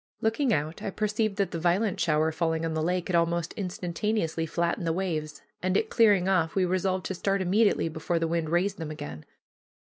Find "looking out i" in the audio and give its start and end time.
0.19-0.89